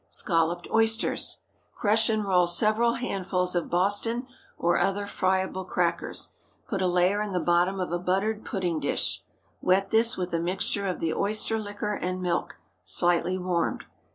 SCALLOPED 0.09 0.67
OYSTERS. 0.71 1.41
✠ 1.73 1.75
Crush 1.77 2.09
and 2.09 2.25
roll 2.25 2.47
several 2.47 2.93
handfuls 2.93 3.53
of 3.53 3.69
Boston 3.69 4.25
or 4.57 4.79
other 4.79 5.05
friable 5.05 5.63
crackers. 5.63 6.29
Put 6.67 6.81
a 6.81 6.87
layer 6.87 7.21
in 7.21 7.33
the 7.33 7.39
bottom 7.39 7.79
of 7.79 7.91
a 7.91 7.99
buttered 7.99 8.43
pudding 8.43 8.79
dish. 8.79 9.23
Wet 9.61 9.91
this 9.91 10.17
with 10.17 10.33
a 10.33 10.39
mixture 10.39 10.87
of 10.87 11.01
the 11.01 11.13
oyster 11.13 11.59
liquor 11.59 11.93
and 11.93 12.19
milk, 12.19 12.57
slightly 12.83 13.37
warmed. 13.37 13.83